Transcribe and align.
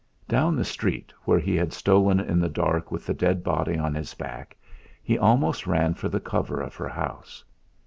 Down 0.27 0.55
the 0.55 0.65
street 0.65 1.13
where 1.25 1.37
he 1.37 1.55
had 1.55 1.71
stolen 1.73 2.19
in 2.19 2.39
the 2.39 2.49
dark 2.49 2.91
with 2.91 3.05
the 3.05 3.13
dead 3.13 3.43
body 3.43 3.77
on 3.77 3.93
his 3.93 4.15
back, 4.15 4.57
he 5.03 5.15
almost 5.15 5.67
ran 5.67 5.93
for 5.93 6.09
the 6.09 6.19
cover 6.19 6.59
of 6.59 6.73
her 6.75 6.89
house. 6.89 7.45